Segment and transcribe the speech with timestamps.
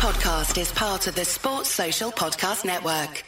[0.00, 3.22] podcast is part of the Sports Social Podcast Network.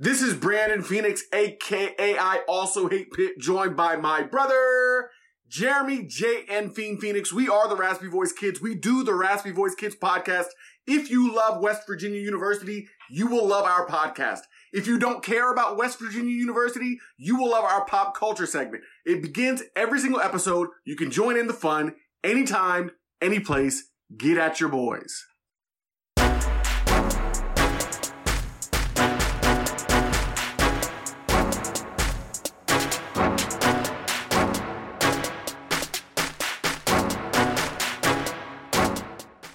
[0.00, 5.08] This is Brandon Phoenix, aka I also hate Pitt, joined by my brother
[5.46, 7.32] Jeremy J and Fiend Phoenix.
[7.32, 8.60] We are the Raspy Voice Kids.
[8.60, 10.46] We do the Raspy Voice Kids podcast.
[10.88, 14.40] If you love West Virginia University, you will love our podcast.
[14.72, 18.82] If you don't care about West Virginia University, you will love our pop culture segment.
[19.06, 20.70] It begins every single episode.
[20.84, 22.90] You can join in the fun anytime,
[23.22, 23.92] any place.
[24.16, 25.24] Get at your boys.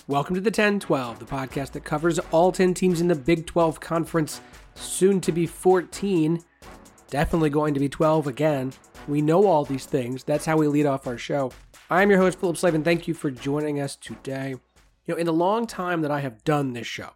[0.09, 3.45] Welcome to the 10 12, the podcast that covers all 10 teams in the Big
[3.45, 4.41] 12 Conference,
[4.75, 6.43] soon to be 14,
[7.09, 8.73] definitely going to be 12 again.
[9.07, 10.25] We know all these things.
[10.25, 11.53] That's how we lead off our show.
[11.89, 12.83] I'm your host, Phillip Slavin.
[12.83, 14.55] Thank you for joining us today.
[15.05, 17.11] You know, in the long time that I have done this show,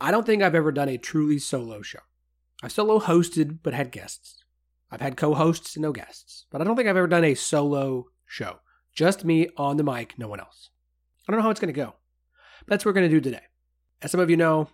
[0.00, 2.00] I don't think I've ever done a truly solo show.
[2.64, 4.42] I've solo hosted, but had guests.
[4.90, 7.34] I've had co hosts and no guests, but I don't think I've ever done a
[7.34, 8.58] solo show.
[8.92, 10.70] Just me on the mic, no one else.
[11.28, 11.94] I don't know how it's going to go.
[12.66, 13.44] That's what we're going to do today.
[14.02, 14.68] As some of you know,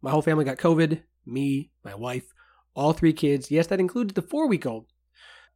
[0.00, 2.34] my whole family got COVID me, my wife,
[2.74, 3.50] all three kids.
[3.50, 4.86] Yes, that included the four week old.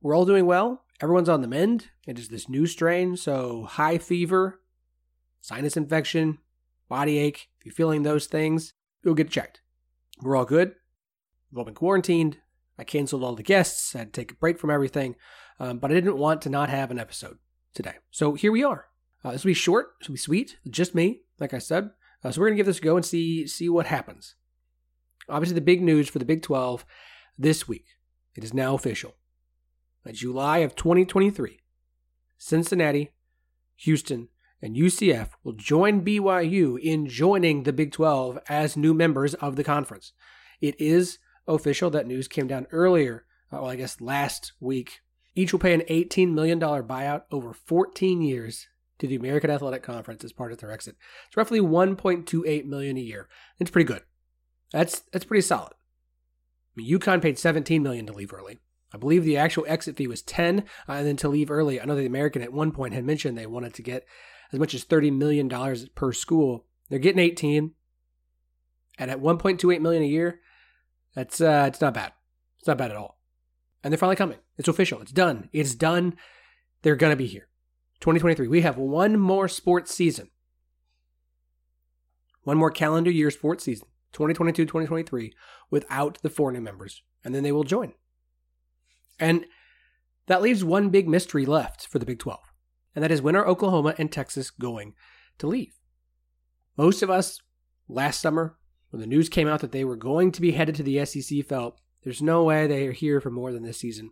[0.00, 0.84] We're all doing well.
[1.00, 1.88] Everyone's on the mend.
[2.06, 4.60] It is this new strain, so high fever,
[5.40, 6.38] sinus infection,
[6.88, 7.48] body ache.
[7.60, 9.60] If you're feeling those things, go get checked.
[10.22, 10.74] We're all good.
[11.50, 12.38] We've all been quarantined.
[12.78, 13.94] I canceled all the guests.
[13.94, 15.16] I had to take a break from everything,
[15.58, 17.38] um, but I didn't want to not have an episode
[17.74, 17.94] today.
[18.10, 18.86] So here we are.
[19.24, 19.94] Uh, this will be short.
[19.98, 20.58] This will be sweet.
[20.68, 21.90] Just me, like I said.
[22.24, 24.34] Uh, so we're gonna give this a go and see see what happens.
[25.28, 26.84] Obviously, the big news for the Big 12
[27.38, 27.86] this week.
[28.34, 29.14] It is now official.
[30.04, 31.60] By July of 2023,
[32.38, 33.12] Cincinnati,
[33.76, 34.28] Houston,
[34.62, 39.64] and UCF will join BYU in joining the Big 12 as new members of the
[39.64, 40.12] conference.
[40.60, 41.90] It is official.
[41.90, 45.00] That news came down earlier, uh, well, I guess last week.
[45.34, 48.68] Each will pay an $18 million buyout over 14 years
[48.98, 50.96] to the American Athletic Conference as part of their exit.
[51.26, 53.28] It's roughly 1.28 million a year.
[53.58, 54.02] It's pretty good.
[54.72, 55.72] That's that's pretty solid.
[55.72, 58.58] I mean, UConn paid 17 million to leave early.
[58.92, 61.80] I believe the actual exit fee was 10, uh, and then to leave early.
[61.80, 64.06] I know the American at one point had mentioned they wanted to get
[64.52, 66.66] as much as 30 million dollars per school.
[66.88, 67.72] They're getting 18,
[68.98, 70.40] and at 1.28 million a year,
[71.14, 72.12] that's uh, it's not bad.
[72.58, 73.18] It's not bad at all.
[73.82, 74.38] And they're finally coming.
[74.56, 75.00] It's official.
[75.00, 75.48] It's done.
[75.52, 76.16] It's done.
[76.82, 77.48] They're gonna be here.
[78.00, 78.48] 2023.
[78.48, 80.30] We have one more sports season.
[82.42, 83.88] One more calendar year sports season.
[84.16, 85.34] 2022 2023
[85.70, 87.92] without the four new members, and then they will join.
[89.20, 89.44] And
[90.26, 92.40] that leaves one big mystery left for the Big 12,
[92.94, 94.94] and that is when are Oklahoma and Texas going
[95.38, 95.74] to leave?
[96.78, 97.40] Most of us
[97.88, 98.56] last summer,
[98.90, 101.44] when the news came out that they were going to be headed to the SEC,
[101.44, 104.10] felt there's no way they are here for more than this season.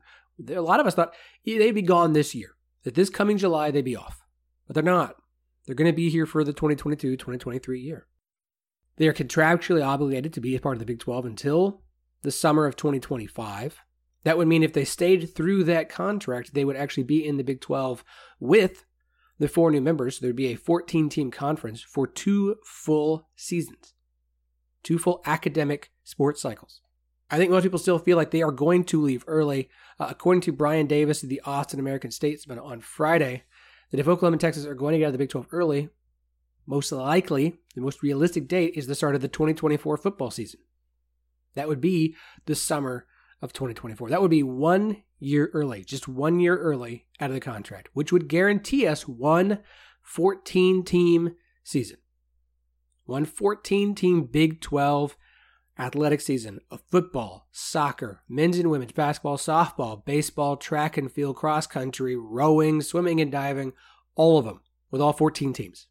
[0.49, 1.15] A lot of us thought
[1.47, 2.54] they'd be gone this year,
[2.85, 4.25] that this coming July they'd be off,
[4.67, 5.17] but they're not.
[5.67, 8.07] They're going to be here for the 2022 2023 year.
[8.97, 11.83] They are contractually obligated to be a part of the Big 12 until
[12.23, 13.81] the summer of 2025.
[14.23, 17.45] That would mean if they stayed through that contract, they would actually be in the
[17.45, 18.05] Big 12
[18.39, 18.85] with
[19.39, 20.19] the four new members.
[20.19, 23.95] So There'd be a 14 team conference for two full seasons,
[24.83, 26.81] two full academic sports cycles.
[27.35, 29.69] I think most people still feel like they are going to leave early.
[29.99, 33.43] Uh, according to Brian Davis of the Austin American Statesman on Friday,
[33.91, 35.89] that if Oklahoma and Texas are going to get out of the Big 12 early,
[36.65, 40.61] most likely, the most realistic date is the start of the 2024 football season.
[41.55, 42.15] That would be
[42.47, 43.05] the summer
[43.43, 44.11] of 2024.
[44.11, 48.13] That would be one year early, just one year early out of the contract, which
[48.13, 49.59] would guarantee us one
[50.03, 51.35] 14 team
[51.65, 51.97] season.
[53.07, 55.17] One 14 team Big 12
[55.79, 61.67] athletic season of football, soccer, men's and women's basketball, softball, baseball, track and field, cross
[61.67, 63.73] country, rowing, swimming and diving,
[64.15, 65.89] all of them with all 14 teams.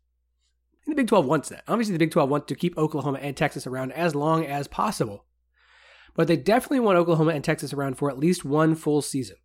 [0.86, 1.64] And the Big 12 wants that.
[1.68, 5.26] Obviously, the Big 12 wants to keep Oklahoma and Texas around as long as possible.
[6.16, 9.38] But they definitely want Oklahoma and Texas around for at least one full season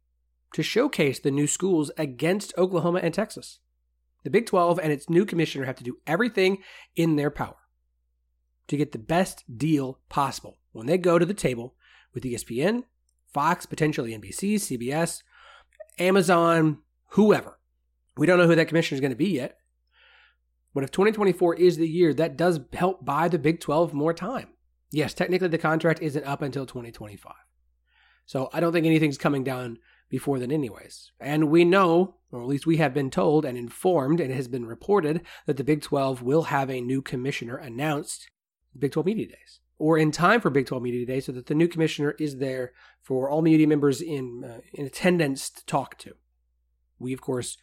[0.54, 3.60] to showcase the new schools against Oklahoma and Texas.
[4.24, 6.58] The Big 12 and its new commissioner have to do everything
[6.96, 7.56] in their power
[8.68, 11.74] to get the best deal possible when they go to the table
[12.14, 12.84] with ESPN,
[13.32, 15.22] Fox, potentially NBC, CBS,
[15.98, 16.78] Amazon,
[17.10, 17.58] whoever.
[18.16, 19.58] We don't know who that commissioner is going to be yet.
[20.74, 24.48] But if 2024 is the year, that does help buy the Big 12 more time.
[24.90, 27.32] Yes, technically the contract isn't up until 2025.
[28.26, 29.78] So I don't think anything's coming down
[30.08, 31.12] before then, anyways.
[31.20, 34.48] And we know, or at least we have been told and informed, and it has
[34.48, 38.30] been reported that the Big 12 will have a new commissioner announced
[38.76, 41.54] Big 12 Media Days, or in time for Big 12 Media Days, so that the
[41.54, 42.72] new commissioner is there
[43.02, 46.14] for all media members in uh, in attendance to talk to.
[46.98, 47.56] We, of course,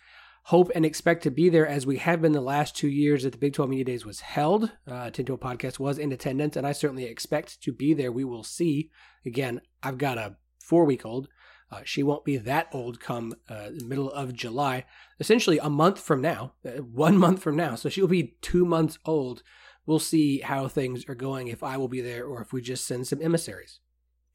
[0.46, 3.32] hope and expect to be there as we have been the last two years that
[3.32, 4.72] the Big 12 Media Days was held.
[4.88, 8.12] Uh, Tinto Podcast was in attendance, and I certainly expect to be there.
[8.12, 8.92] We will see.
[9.26, 11.28] Again, I've got a four week old.
[11.72, 14.86] Uh, she won't be that old come uh, middle of July,
[15.20, 17.76] essentially a month from now, uh, one month from now.
[17.76, 19.42] So she'll be two months old.
[19.86, 22.86] We'll see how things are going if I will be there or if we just
[22.86, 23.80] send some emissaries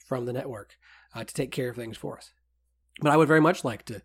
[0.07, 0.77] from the network
[1.15, 2.33] uh, to take care of things for us.
[3.01, 4.03] But I would very much like to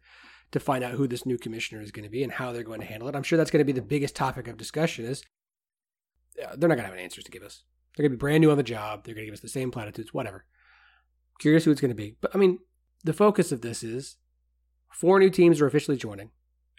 [0.51, 2.79] to find out who this new commissioner is going to be and how they're going
[2.79, 3.15] to handle it.
[3.15, 5.05] I'm sure that's going to be the biggest topic of discussion.
[5.05, 5.23] Is
[6.41, 7.63] uh, they're not going to have answers to give us.
[7.95, 9.03] They're going to be brand new on the job.
[9.03, 10.45] They're going to give us the same platitudes, whatever.
[11.39, 12.15] Curious who it's going to be.
[12.21, 12.59] But I mean,
[13.03, 14.17] the focus of this is
[14.91, 16.31] four new teams are officially joining.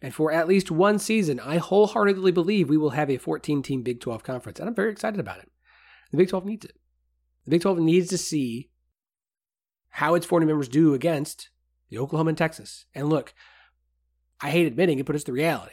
[0.02, 3.82] And for at least one season, I wholeheartedly believe we will have a 14 team
[3.82, 4.60] Big 12 conference.
[4.60, 5.50] And I'm very excited about it.
[6.10, 6.76] The Big 12 needs it.
[7.44, 8.70] The Big 12 needs to see
[9.90, 11.48] how its 40 members do against
[11.88, 12.84] the Oklahoma and Texas.
[12.94, 13.32] And look,
[14.40, 15.72] I hate admitting it, but it's the reality.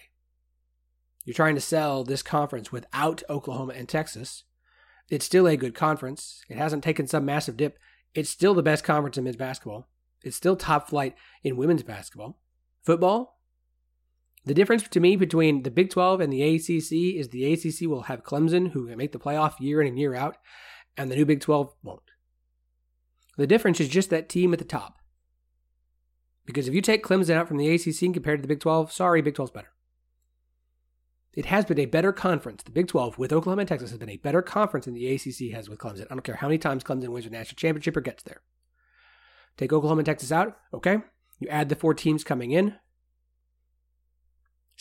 [1.25, 4.43] You're trying to sell this conference without Oklahoma and Texas.
[5.09, 6.43] It's still a good conference.
[6.49, 7.77] It hasn't taken some massive dip.
[8.13, 9.89] It's still the best conference in men's basketball.
[10.23, 12.39] It's still top flight in women's basketball.
[12.83, 13.39] Football,
[14.45, 18.03] the difference to me between the Big 12 and the ACC is the ACC will
[18.03, 20.37] have Clemson, who make the playoff year in and year out,
[20.97, 22.01] and the new Big 12 won't.
[23.37, 24.97] The difference is just that team at the top.
[26.45, 28.91] Because if you take Clemson out from the ACC and compare to the Big 12,
[28.91, 29.69] sorry, Big 12's better.
[31.33, 32.61] It has been a better conference.
[32.63, 35.55] The Big 12 with Oklahoma and Texas has been a better conference than the ACC
[35.55, 36.05] has with Clemson.
[36.05, 38.41] I don't care how many times Clemson wins a national championship or gets there.
[39.57, 40.97] Take Oklahoma and Texas out, okay?
[41.39, 42.75] You add the four teams coming in.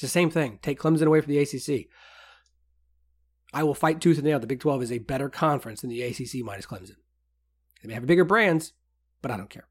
[0.03, 0.59] It's the same thing.
[0.63, 1.87] Take Clemson away from the ACC.
[3.55, 4.41] I will fight tooth and nail.
[4.41, 6.97] The Big 12 is a better conference than the ACC minus Clemson.
[7.81, 8.73] They may have bigger brands,
[9.21, 9.69] but I don't care.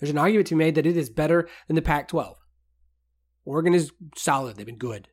[0.00, 2.36] There's an argument to be made that it is better than the Pac 12.
[3.44, 5.06] Oregon is solid, they've been good.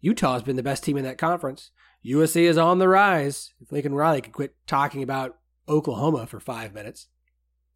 [0.00, 1.72] Utah has been the best team in that conference.
[2.02, 3.52] USC is on the rise.
[3.60, 5.36] If Lincoln Riley could quit talking about
[5.68, 7.08] Oklahoma for five minutes.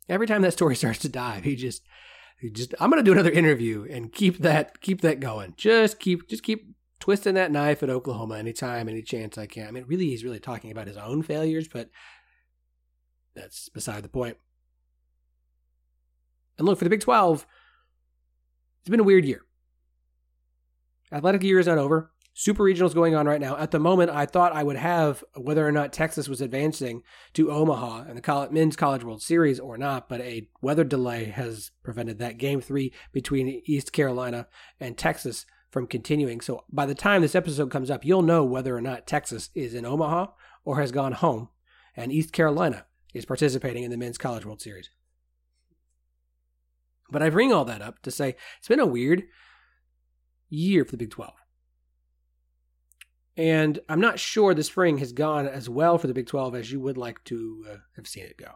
[0.08, 1.82] Every time that story starts to dive, he just
[2.53, 5.55] just I'm gonna do another interview and keep that keep that going.
[5.57, 9.69] Just keep just keep twisting that knife at Oklahoma anytime, any chance I can.
[9.69, 11.91] I mean really he's really talking about his own failures, but
[13.35, 14.37] that's beside the point.
[16.57, 17.47] And look, for the Big 12,
[18.81, 19.43] it's been a weird year.
[21.11, 22.13] Athletic year is not over.
[22.37, 23.57] Super regionals going on right now.
[23.57, 27.03] At the moment, I thought I would have whether or not Texas was advancing
[27.35, 31.27] to Omaha and the college, men's College World Series or not, but a weather delay
[31.27, 34.49] has prevented that game three between East Carolina
[34.81, 36.41] and Texas from continuing.
[36.41, 39.73] So by the time this episode comes up, you'll know whether or not Texas is
[39.73, 40.27] in Omaha
[40.65, 41.51] or has gone home,
[41.97, 44.91] and East Carolina is participating in the men's College World Series.
[47.13, 49.23] But I bring all that up to say it's been a weird
[50.49, 51.33] year for the Big 12.
[53.37, 56.71] And I'm not sure the spring has gone as well for the Big 12 as
[56.71, 58.53] you would like to uh, have seen it go.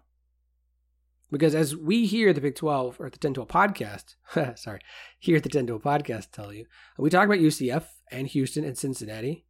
[1.30, 4.14] Because as we hear the Big 12 or the 10 12 podcast,
[4.58, 4.80] sorry,
[5.18, 6.66] here at the 10 12 podcast tell you,
[6.96, 9.44] we talk about UCF and Houston and Cincinnati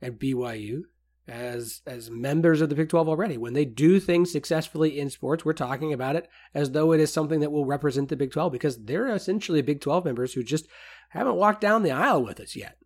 [0.00, 0.82] and BYU
[1.26, 3.36] as as members of the Big 12 already.
[3.36, 7.12] When they do things successfully in sports, we're talking about it as though it is
[7.12, 10.66] something that will represent the Big 12 because they're essentially Big 12 members who just
[11.10, 12.78] haven't walked down the aisle with us yet.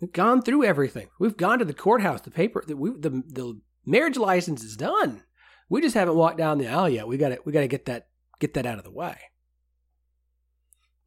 [0.00, 1.08] We've gone through everything.
[1.18, 2.20] We've gone to the courthouse.
[2.20, 5.24] The paper, the we, the, the marriage license is done.
[5.68, 7.08] We just haven't walked down the aisle yet.
[7.08, 9.16] We got to we got to get that get that out of the way.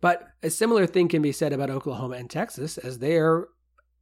[0.02, 3.50] But a similar thing can be said about Oklahoma and Texas, as they are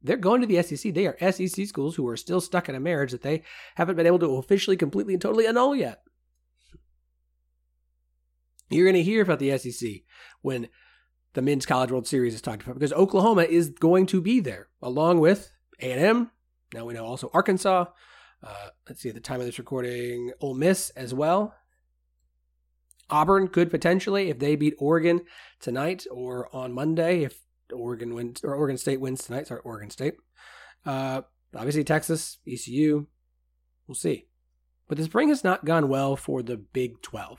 [0.02, 0.94] they're going to the SEC.
[0.94, 3.42] They are SEC schools who are still stuck in a marriage that they
[3.74, 6.02] haven't been able to officially, completely, and totally annul yet.
[8.70, 9.90] You're going to hear about the SEC
[10.42, 10.68] when
[11.34, 14.68] the Men's College World Series is talked about because Oklahoma is going to be there
[14.82, 16.30] along with A&M.
[16.74, 17.86] Now we know also Arkansas.
[18.42, 21.54] Uh, let's see at the time of this recording, Ole Miss as well.
[23.10, 25.20] Auburn could potentially, if they beat Oregon
[25.60, 27.40] tonight or on Monday, if
[27.72, 29.46] Oregon wins or Oregon State wins tonight.
[29.46, 30.14] Sorry, Oregon State.
[30.84, 31.22] Uh,
[31.54, 33.06] obviously, Texas, ECU.
[33.86, 34.26] We'll see.
[34.88, 37.38] But the spring has not gone well for the Big 12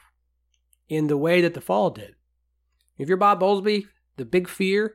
[0.89, 2.15] in the way that the fall did.
[3.01, 3.85] If you're Bob Bowlesby,
[4.17, 4.93] the big fear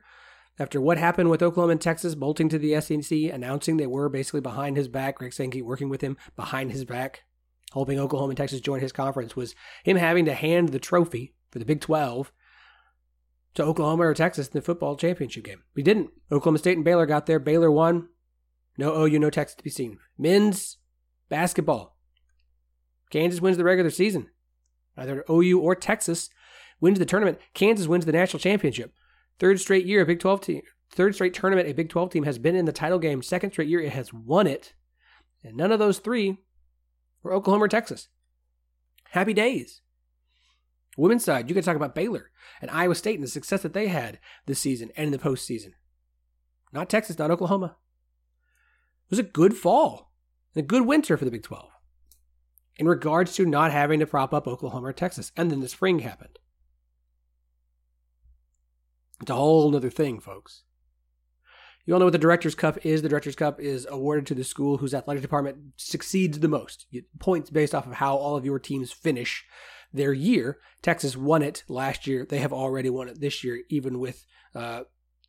[0.57, 4.39] after what happened with Oklahoma and Texas bolting to the SEC, announcing they were basically
[4.39, 7.23] behind his back, Greg Sankey working with him behind his back,
[7.73, 11.59] hoping Oklahoma and Texas join his conference, was him having to hand the trophy for
[11.59, 12.31] the Big 12
[13.55, 15.63] to Oklahoma or Texas in the football championship game.
[15.75, 16.11] We didn't.
[16.31, 17.39] Oklahoma State and Baylor got there.
[17.39, 18.07] Baylor won.
[18.77, 19.99] No OU, no Texas to be seen.
[20.17, 20.77] Men's
[21.27, 21.97] basketball.
[23.09, 24.29] Kansas wins the regular season.
[24.95, 26.29] Either OU or Texas
[26.79, 27.39] wins the tournament.
[27.53, 28.93] Kansas wins the national championship.
[29.39, 30.61] Third straight year, a Big 12 team.
[30.91, 33.21] Third straight tournament, a Big 12 team has been in the title game.
[33.21, 34.73] Second straight year, it has won it.
[35.43, 36.37] And none of those three
[37.23, 38.09] were Oklahoma or Texas.
[39.11, 39.81] Happy days.
[40.97, 43.87] Women's side, you can talk about Baylor and Iowa State and the success that they
[43.87, 45.73] had this season and in the postseason.
[46.73, 47.75] Not Texas, not Oklahoma.
[49.05, 50.11] It was a good fall
[50.55, 51.69] and a good winter for the Big 12
[52.77, 55.31] in regards to not having to prop up Oklahoma or Texas.
[55.37, 56.39] And then the spring happened.
[59.21, 60.63] It's a whole other thing, folks.
[61.85, 63.01] You all know what the Director's Cup is.
[63.01, 66.85] The Director's Cup is awarded to the school whose athletic department succeeds the most.
[67.19, 69.45] Points based off of how all of your teams finish
[69.93, 70.59] their year.
[70.81, 72.25] Texas won it last year.
[72.25, 74.81] They have already won it this year, even with uh,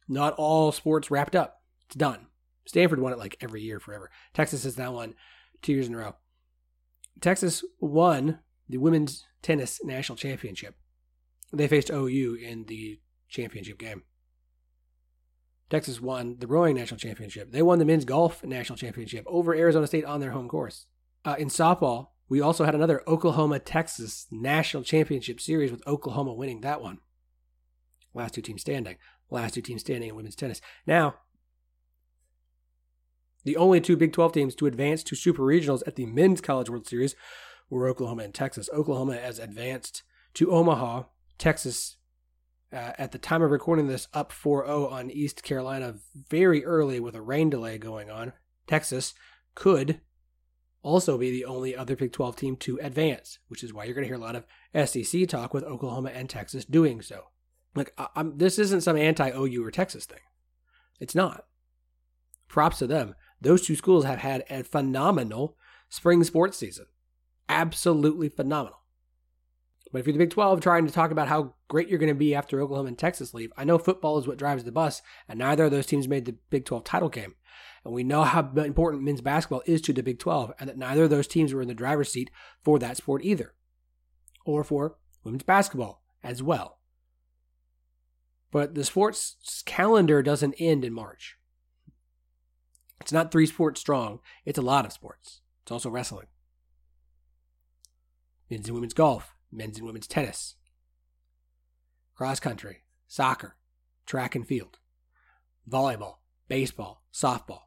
[0.08, 1.62] not all sports wrapped up.
[1.86, 2.26] It's done.
[2.66, 4.10] Stanford won it like every year forever.
[4.34, 5.14] Texas has now won
[5.62, 6.16] two years in a row.
[7.20, 10.74] Texas won the women's tennis national championship.
[11.52, 14.02] They faced OU in the championship game.
[15.70, 17.52] Texas won the rowing national championship.
[17.52, 20.86] They won the men's golf national championship over Arizona State on their home course.
[21.24, 26.62] Uh, in softball, we also had another Oklahoma Texas national championship series with Oklahoma winning
[26.62, 26.98] that one.
[28.14, 28.96] Last two teams standing.
[29.30, 30.60] Last two teams standing in women's tennis.
[30.86, 31.16] Now,
[33.44, 36.68] the only two Big 12 teams to advance to super regionals at the Men's College
[36.68, 37.14] World Series
[37.70, 38.68] were Oklahoma and Texas.
[38.72, 40.02] Oklahoma has advanced
[40.34, 41.04] to Omaha.
[41.38, 41.96] Texas
[42.72, 45.96] uh, at the time of recording this, up 4 0 on East Carolina
[46.28, 48.32] very early with a rain delay going on.
[48.66, 49.14] Texas
[49.54, 50.00] could
[50.82, 54.04] also be the only other Big 12 team to advance, which is why you're going
[54.04, 57.24] to hear a lot of SEC talk with Oklahoma and Texas doing so.
[57.74, 60.20] Like, I'm, this isn't some anti OU or Texas thing.
[61.00, 61.44] It's not.
[62.48, 63.14] Props to them.
[63.40, 65.56] Those two schools have had a phenomenal
[65.88, 66.86] spring sports season.
[67.48, 68.77] Absolutely phenomenal.
[69.92, 72.14] But if you're the Big 12 trying to talk about how great you're going to
[72.14, 75.38] be after Oklahoma and Texas leave, I know football is what drives the bus, and
[75.38, 77.34] neither of those teams made the Big 12 title game.
[77.84, 81.04] And we know how important men's basketball is to the Big 12, and that neither
[81.04, 82.30] of those teams were in the driver's seat
[82.62, 83.54] for that sport either,
[84.44, 86.78] or for women's basketball as well.
[88.50, 91.36] But the sports calendar doesn't end in March.
[93.00, 95.40] It's not three sports strong, it's a lot of sports.
[95.62, 96.26] It's also wrestling,
[98.50, 100.56] men's and women's golf, men's and women's tennis,
[102.14, 103.56] cross country, soccer,
[104.06, 104.78] track and field,
[105.68, 106.16] volleyball,
[106.48, 107.62] baseball, softball.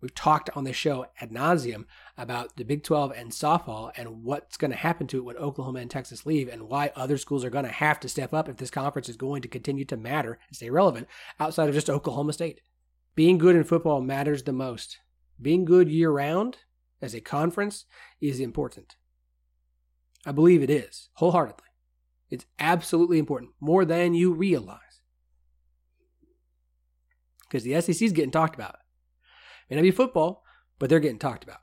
[0.00, 1.86] We've talked on this show ad nauseum
[2.18, 5.80] about the Big 12 and softball and what's going to happen to it when Oklahoma
[5.80, 8.58] and Texas leave and why other schools are going to have to step up if
[8.58, 11.08] this conference is going to continue to matter and stay relevant
[11.40, 12.60] outside of just Oklahoma State.
[13.14, 14.98] Being good in football matters the most.
[15.40, 16.58] Being good year round
[17.00, 17.86] as a conference
[18.20, 18.96] is important.
[20.26, 21.62] I believe it is, wholeheartedly.
[22.28, 24.80] It's absolutely important, more than you realize.
[27.42, 28.78] Because the SEC is getting talked about.
[29.70, 30.42] May not be football,
[30.80, 31.60] but they're getting talked about.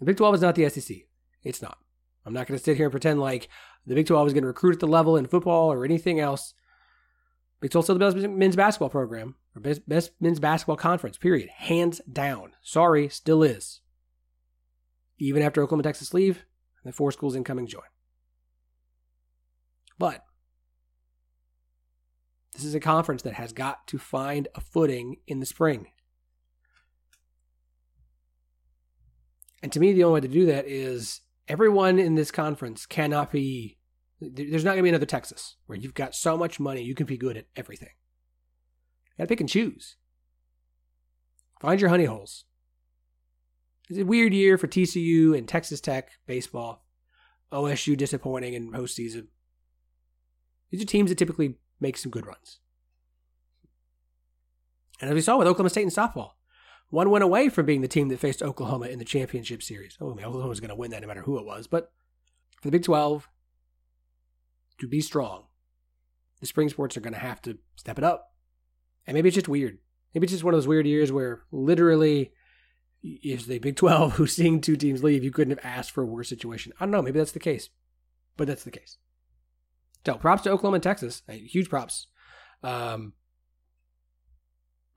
[0.00, 0.96] The Big 12 is not the SEC.
[1.42, 1.76] It's not.
[2.24, 3.48] I'm not going to sit here and pretend like
[3.86, 6.54] the Big 12 is going to recruit at the level in football or anything else.
[7.60, 11.48] Big 12 still the best men's basketball program, or best, best men's basketball conference, period.
[11.50, 12.52] Hands down.
[12.62, 13.80] Sorry, still is.
[15.18, 16.44] Even after Oklahoma, Texas leave,
[16.84, 17.82] the four schools incoming join.
[19.98, 20.24] But
[22.54, 25.88] this is a conference that has got to find a footing in the spring.
[29.62, 33.30] And to me, the only way to do that is everyone in this conference cannot
[33.30, 33.78] be.
[34.20, 37.06] There's not going to be another Texas where you've got so much money you can
[37.06, 37.90] be good at everything.
[39.10, 39.96] You got to pick and choose.
[41.60, 42.44] Find your honey holes.
[43.92, 46.82] It's a weird year for TCU and Texas Tech baseball.
[47.52, 49.26] OSU disappointing in postseason.
[50.70, 52.60] These are teams that typically make some good runs.
[54.98, 56.30] And as we saw with Oklahoma State and softball,
[56.88, 59.98] one went away from being the team that faced Oklahoma in the championship series.
[60.00, 61.66] Oh, I mean, Oklahoma was going to win that no matter who it was.
[61.66, 61.92] But
[62.62, 63.28] for the Big 12,
[64.78, 65.44] to be strong,
[66.40, 68.32] the spring sports are going to have to step it up.
[69.06, 69.80] And maybe it's just weird.
[70.14, 72.32] Maybe it's just one of those weird years where literally
[73.02, 76.06] is the Big 12 who's seeing two teams leave, you couldn't have asked for a
[76.06, 76.72] worse situation.
[76.78, 77.02] I don't know.
[77.02, 77.68] Maybe that's the case,
[78.36, 78.98] but that's the case.
[80.06, 81.22] So props to Oklahoma and Texas.
[81.28, 82.08] Huge props.
[82.62, 83.14] Um,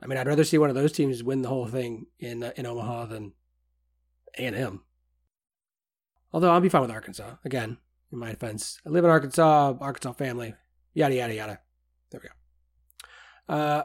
[0.01, 2.51] I mean, I'd rather see one of those teams win the whole thing in uh,
[2.55, 3.33] in Omaha than
[4.37, 4.81] A and M.
[6.31, 7.77] Although I'll be fine with Arkansas again.
[8.11, 8.79] in my defense.
[8.85, 10.53] I live in Arkansas, Arkansas family,
[10.93, 11.59] yada, yada, yada.
[12.11, 13.53] There we go.
[13.53, 13.83] Uh,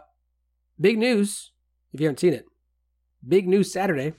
[0.80, 1.52] big news,
[1.92, 2.46] if you haven't seen it.
[3.28, 4.14] Big news Saturday,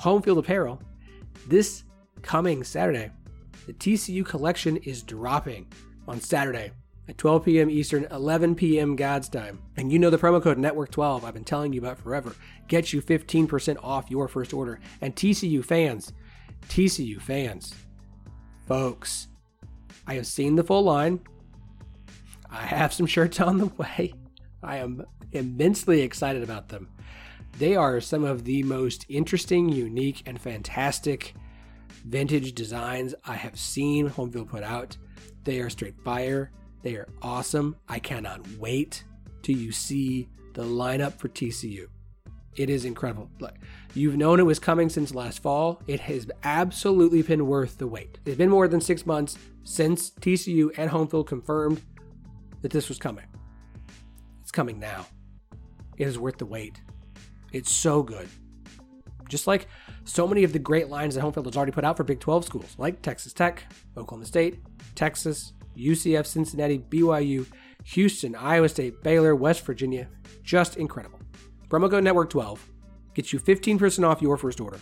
[0.00, 0.80] Homefield Apparel.
[1.46, 1.84] This
[2.22, 3.10] coming Saturday,
[3.66, 5.68] the TCU collection is dropping
[6.08, 6.72] on Saturday
[7.08, 7.70] at 12 p.m.
[7.70, 8.96] Eastern, 11 p.m.
[8.96, 9.60] God's time.
[9.76, 12.34] And you know the promo code Network12 I've been telling you about forever
[12.66, 14.80] gets you 15% off your first order.
[15.00, 16.12] And TCU fans,
[16.68, 17.74] TCU fans,
[18.66, 19.28] folks,
[20.06, 21.20] I have seen the full line.
[22.50, 24.14] I have some shirts on the way.
[24.64, 26.88] I am immensely excited about them.
[27.58, 31.34] They are some of the most interesting, unique, and fantastic
[32.04, 34.96] vintage designs I have seen Homefield put out.
[35.44, 36.50] They are straight fire.
[36.82, 37.76] They are awesome.
[37.88, 39.04] I cannot wait
[39.42, 41.86] till you see the lineup for TCU.
[42.56, 43.30] It is incredible.
[43.40, 43.54] Look,
[43.94, 45.82] you've known it was coming since last fall.
[45.86, 48.18] It has absolutely been worth the wait.
[48.24, 51.82] It's been more than six months since TCU and Homefield confirmed
[52.62, 53.26] that this was coming.
[54.42, 55.06] It's coming now.
[55.96, 56.80] It is worth the wait.
[57.56, 58.28] It's so good.
[59.28, 59.66] Just like
[60.04, 62.44] so many of the great lines that Homefield has already put out for Big 12
[62.44, 63.64] schools, like Texas Tech,
[63.96, 64.60] Oklahoma State,
[64.94, 67.46] Texas, UCF, Cincinnati, BYU,
[67.84, 70.08] Houston, Iowa State, Baylor, West Virginia.
[70.42, 71.18] Just incredible.
[71.68, 72.64] Promo code Network 12
[73.14, 74.78] gets you 15% off your first order.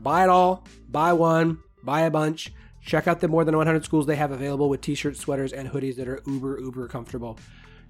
[0.00, 2.52] Buy it all, buy one, buy a bunch.
[2.82, 5.68] Check out the more than 100 schools they have available with t shirts, sweaters, and
[5.68, 7.38] hoodies that are uber, uber comfortable.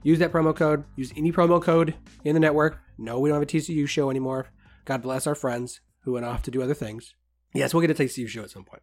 [0.03, 0.85] Use that promo code.
[0.97, 2.81] Use any promo code in the network.
[2.99, 4.49] No, we don't have a TCU show anymore.
[4.85, 7.15] God bless our friends who went off to do other things.
[7.55, 8.83] Yes, we'll get a TCU show at some point.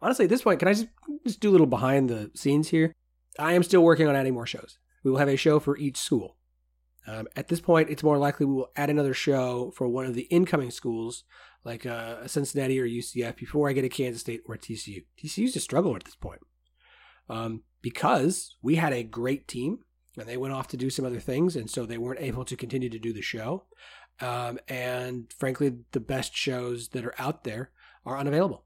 [0.00, 0.88] Honestly, at this point, can I just,
[1.26, 2.94] just do a little behind the scenes here?
[3.38, 4.78] I am still working on adding more shows.
[5.02, 6.36] We will have a show for each school.
[7.06, 10.14] Um, at this point, it's more likely we will add another show for one of
[10.14, 11.24] the incoming schools,
[11.64, 15.04] like uh, Cincinnati or UCF, before I get a Kansas State or TCU.
[15.22, 16.40] TCU's a struggle at this point
[17.28, 19.80] um, because we had a great team
[20.20, 22.56] and they went off to do some other things, and so they weren't able to
[22.56, 23.64] continue to do the show.
[24.20, 27.70] Um, and frankly, the best shows that are out there
[28.04, 28.64] are unavailable.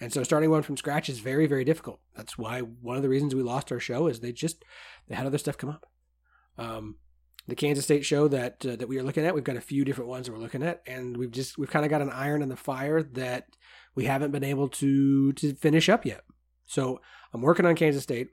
[0.00, 2.00] And so starting one from scratch is very, very difficult.
[2.16, 4.64] That's why one of the reasons we lost our show is they just
[5.08, 5.86] they had other stuff come up.
[6.58, 6.96] Um,
[7.46, 9.84] the Kansas State show that uh, that we are looking at, we've got a few
[9.84, 12.42] different ones that we're looking at, and we've just we've kind of got an iron
[12.42, 13.46] in the fire that
[13.94, 16.22] we haven't been able to to finish up yet.
[16.66, 17.00] So
[17.32, 18.28] I'm working on Kansas State.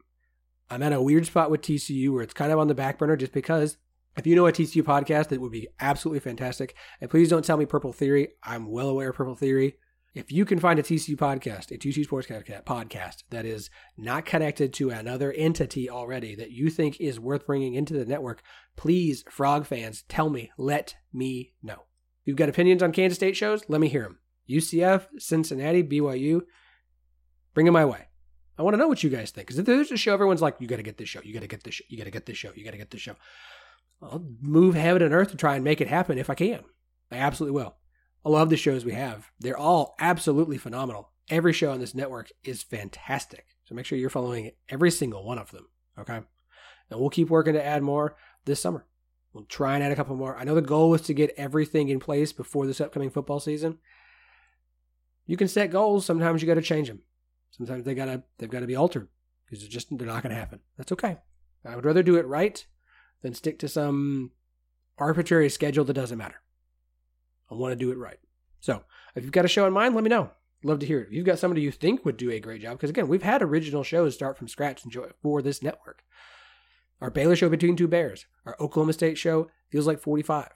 [0.72, 3.18] I'm at a weird spot with TCU where it's kind of on the back burner
[3.18, 3.76] just because
[4.16, 6.76] if you know a TCU podcast, it would be absolutely fantastic.
[7.02, 8.30] And please don't tell me Purple Theory.
[8.42, 9.76] I'm well aware of Purple Theory.
[10.16, 14.72] If you can find a TCU podcast, a TCU Sports podcast that is not connected
[14.76, 18.42] to another entity already that you think is worth bringing into the network,
[18.78, 20.52] please, Frog fans, tell me.
[20.58, 21.84] Let me know.
[22.24, 24.20] You've got opinions on Kansas State shows, let me hear them.
[24.50, 26.42] UCF, Cincinnati, BYU,
[27.54, 28.08] bring them my way.
[28.58, 29.48] I want to know what you guys think.
[29.48, 31.42] Because if there's a show, everyone's like, you got to get this show, you got
[31.42, 33.02] to get this show, you got to get this show, you got to get this
[33.02, 33.16] show.
[34.02, 36.64] I'll move heaven and earth to try and make it happen if I can.
[37.12, 37.76] I absolutely will.
[38.26, 39.32] I love the shows we have.
[39.40, 41.12] They're all absolutely phenomenal.
[41.30, 43.46] Every show on this network is fantastic.
[43.66, 45.68] So make sure you're following every single one of them.
[46.00, 46.20] Okay.
[46.90, 48.86] And we'll keep working to add more this summer.
[49.34, 50.36] We'll try and add a couple more.
[50.36, 53.78] I know the goal was to get everything in place before this upcoming football season.
[55.26, 56.06] You can set goals.
[56.06, 57.04] Sometimes you got to change them.
[57.52, 59.08] Sometimes they gotta they've got to be altered
[59.46, 60.60] because it's just they're not going to happen.
[60.78, 61.18] That's okay.
[61.66, 62.66] I would rather do it right
[63.22, 64.32] than stick to some
[64.98, 66.42] arbitrary schedule that doesn't matter.
[67.52, 68.20] I want to do it right.
[68.62, 68.84] So
[69.16, 70.32] if you've got a show in mind, let me know.
[70.64, 71.08] Love to hear it.
[71.08, 73.42] If you've got somebody you think would do a great job, because again, we've had
[73.42, 74.84] original shows start from scratch
[75.22, 76.04] for this network.
[77.02, 80.50] Our Baylor show, Between Two Bears, our Oklahoma State show, feels like 45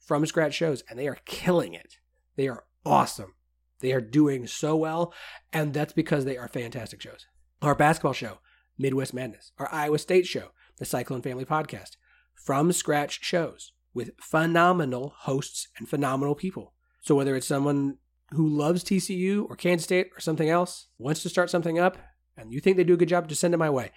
[0.00, 1.98] from scratch shows, and they are killing it.
[2.36, 3.34] They are awesome.
[3.84, 5.12] They are doing so well,
[5.52, 7.26] and that's because they are fantastic shows.
[7.60, 8.38] Our basketball show,
[8.78, 11.98] Midwest Madness, our Iowa State show, the Cyclone Family Podcast,
[12.34, 16.72] from scratch shows with phenomenal hosts and phenomenal people.
[17.02, 17.98] So whether it's someone
[18.30, 21.98] who loves TCU or Kansas State or something else, wants to start something up,
[22.38, 23.90] and you think they do a good job, just send it my way.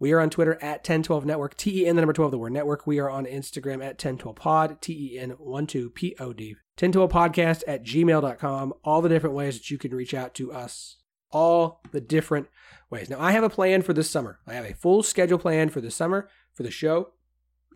[0.00, 2.52] We are on Twitter at 1012 Network, T E N, the number 12, the word
[2.54, 2.86] network.
[2.86, 6.54] We are on Instagram at 1012pod, T E N 12 P O D.
[6.78, 8.72] 1012 podcast at gmail.com.
[8.82, 10.96] All the different ways that you can reach out to us.
[11.30, 12.48] All the different
[12.88, 13.10] ways.
[13.10, 14.40] Now, I have a plan for this summer.
[14.46, 17.10] I have a full schedule plan for the summer for the show.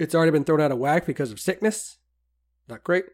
[0.00, 1.98] It's already been thrown out of whack because of sickness.
[2.68, 3.04] Not great.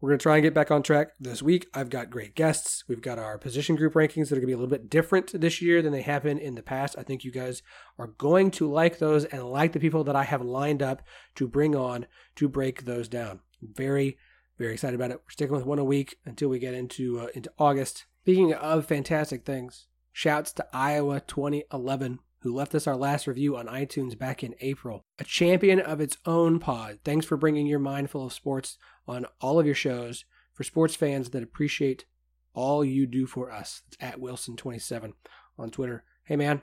[0.00, 1.68] We're going to try and get back on track this week.
[1.72, 2.84] I've got great guests.
[2.86, 5.40] We've got our position group rankings that are going to be a little bit different
[5.40, 6.96] this year than they have been in the past.
[6.98, 7.62] I think you guys
[7.98, 11.02] are going to like those and like the people that I have lined up
[11.36, 12.06] to bring on
[12.36, 13.40] to break those down.
[13.62, 14.18] Very,
[14.58, 15.20] very excited about it.
[15.24, 18.04] We're sticking with one a week until we get into uh, into August.
[18.22, 23.66] Speaking of fantastic things, Shouts to Iowa 2011, who left us our last review on
[23.66, 25.04] iTunes back in April.
[25.18, 27.00] A champion of its own pod.
[27.04, 30.96] Thanks for bringing your mind full of sports on all of your shows for sports
[30.96, 32.06] fans that appreciate
[32.54, 33.82] all you do for us.
[33.88, 35.12] It's at Wilson27
[35.58, 36.04] on Twitter.
[36.24, 36.62] Hey, man,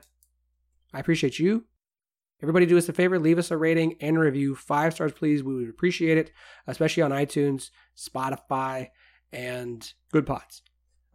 [0.92, 1.64] I appreciate you.
[2.42, 4.54] Everybody, do us a favor, leave us a rating and a review.
[4.54, 5.42] Five stars, please.
[5.42, 6.32] We would appreciate it,
[6.66, 8.88] especially on iTunes, Spotify,
[9.32, 10.60] and Goodpods.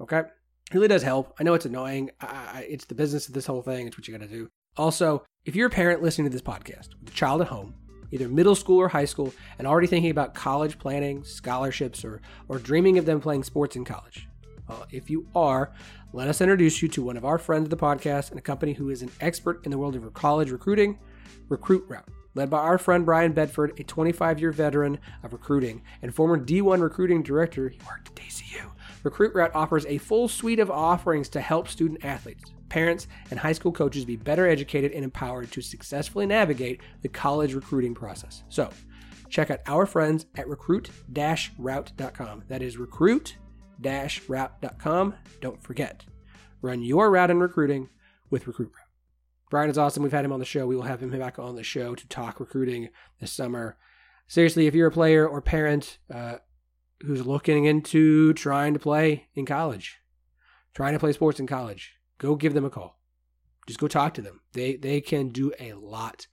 [0.02, 0.20] Okay?
[0.20, 1.36] It really does help.
[1.40, 2.10] I know it's annoying.
[2.22, 3.86] I, it's the business of this whole thing.
[3.86, 4.50] It's what you got to do.
[4.78, 7.76] Also, if you're a parent listening to this podcast with a child at home,
[8.12, 12.60] either middle school or high school, and already thinking about college planning, scholarships, or, or
[12.60, 14.28] dreaming of them playing sports in college,
[14.68, 15.72] well, if you are,
[16.14, 18.74] let us introduce you to one of our friends of the podcast and a company
[18.74, 21.00] who is an expert in the world of college recruiting,
[21.50, 22.08] Recruit Route.
[22.36, 26.82] Led by our friend Brian Bedford, a 25 year veteran of recruiting and former D1
[26.82, 28.72] recruiting director, he worked at DCU.
[29.04, 33.54] Recruit Route offers a full suite of offerings to help student athletes, parents, and high
[33.54, 38.44] school coaches be better educated and empowered to successfully navigate the college recruiting process.
[38.50, 38.70] So,
[39.30, 42.44] check out our friends at recruit-route.com.
[42.48, 45.16] That is recruit-route.com.
[45.42, 46.06] Don't forget,
[46.62, 47.90] run your route in recruiting
[48.30, 48.86] with Recruit Route.
[49.50, 50.04] Brian is awesome.
[50.04, 50.68] We've had him on the show.
[50.68, 53.78] We will have him back on the show to talk recruiting this summer.
[54.28, 56.36] Seriously, if you're a player or parent, uh,
[57.02, 59.98] who's looking into trying to play in college,
[60.74, 63.00] trying to play sports in college, go give them a call.
[63.68, 64.42] Just go talk to them.
[64.54, 66.28] They they can do a lot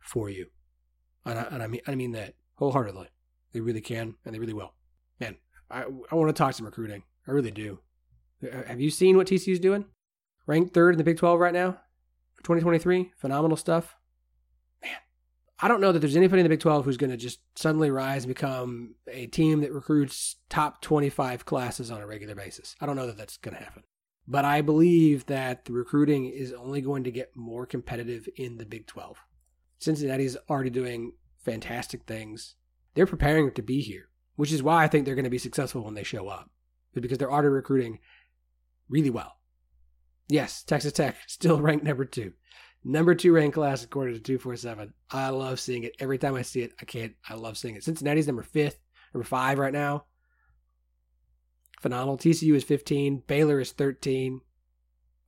[0.00, 0.46] for you,
[1.24, 3.08] and I, and I mean I mean that wholeheartedly.
[3.52, 4.74] They really can, and they really will.
[5.18, 5.36] Man,
[5.70, 7.04] I I want to talk some recruiting.
[7.26, 7.80] I really do.
[8.42, 9.86] Uh, have you seen what TCU's doing?
[10.46, 11.78] Ranked third in the Big 12 right now
[12.34, 13.12] for 2023.
[13.16, 13.96] Phenomenal stuff.
[15.64, 17.88] I don't know that there's anybody in the Big 12 who's going to just suddenly
[17.88, 22.74] rise and become a team that recruits top 25 classes on a regular basis.
[22.80, 23.84] I don't know that that's going to happen.
[24.26, 28.64] But I believe that the recruiting is only going to get more competitive in the
[28.64, 29.18] Big 12.
[29.78, 31.12] Cincinnati's already doing
[31.44, 32.56] fantastic things.
[32.94, 35.84] They're preparing to be here, which is why I think they're going to be successful
[35.84, 36.50] when they show up,
[36.92, 38.00] because they're already recruiting
[38.88, 39.36] really well.
[40.28, 42.32] Yes, Texas Tech still ranked number two.
[42.84, 44.92] Number two ranked class according to 247.
[45.10, 45.94] I love seeing it.
[46.00, 47.14] Every time I see it, I can't.
[47.28, 47.84] I love seeing it.
[47.84, 48.80] Cincinnati's number fifth,
[49.14, 50.04] number five right now.
[51.80, 52.16] Phenomenal.
[52.16, 53.24] TCU is 15.
[53.26, 54.40] Baylor is 13.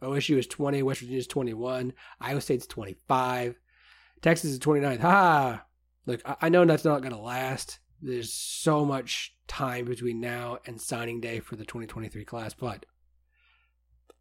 [0.03, 0.83] OSU is 20.
[0.83, 1.93] West Virginia is 21.
[2.21, 3.59] Iowa State's 25.
[4.23, 5.01] Texas is 29.
[5.01, 5.65] Ha!
[6.07, 7.79] Look, I know that's not going to last.
[8.01, 12.87] There's so much time between now and signing day for the 2023 class, but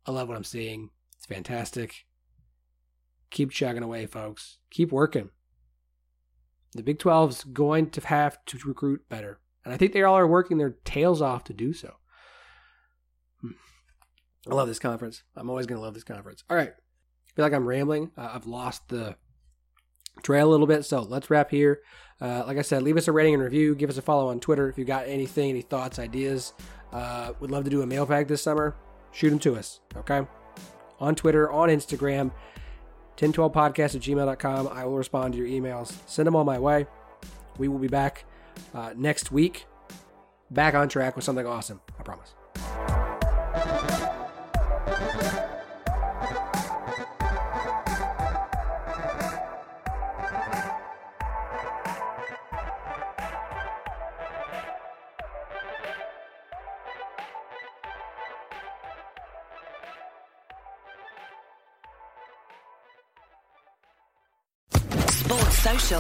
[0.06, 0.90] I love what I'm seeing.
[1.18, 2.06] It's fantastic.
[3.34, 4.60] Keep chugging away, folks.
[4.70, 5.30] Keep working.
[6.74, 9.40] The Big 12 is going to have to recruit better.
[9.66, 11.96] And I think they all are working their tails off to do so.
[13.42, 13.52] Hmm.
[14.50, 15.24] I love this conference.
[15.36, 16.44] I'm always going to love this conference.
[16.48, 16.70] All right.
[16.70, 18.12] I feel like I'm rambling.
[18.16, 19.16] Uh, I've lost the
[20.22, 20.86] trail a little bit.
[20.86, 21.82] So let's wrap here.
[22.22, 23.74] Uh, like I said, leave us a rating and review.
[23.74, 26.54] Give us a follow on Twitter if you've got anything, any thoughts, ideas.
[26.92, 28.76] Uh, would love to do a mailbag this summer.
[29.12, 29.80] Shoot them to us.
[29.98, 30.22] Okay.
[31.00, 32.32] On Twitter, on Instagram.
[33.18, 34.68] 1012podcast at gmail.com.
[34.68, 35.94] I will respond to your emails.
[36.08, 36.88] Send them all my way.
[37.58, 38.26] We will be back
[38.74, 39.66] uh, next week,
[40.52, 41.82] back on track with something awesome.
[42.00, 42.34] I promise.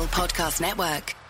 [0.02, 1.23] Podcast Network.